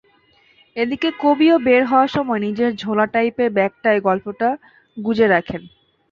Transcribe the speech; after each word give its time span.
এদিকে 0.75 1.09
কবিও 1.19 1.55
বের 1.67 1.83
হওয়ার 1.85 2.09
সময় 2.15 2.41
নিজের 2.41 2.71
ঝোলা 2.75 3.05
টাইপের 3.13 3.49
ব্যাগটায় 3.51 3.99
গল্পটা 4.07 4.49
গুঁজে 4.97 5.27
রাখেন। 5.27 5.61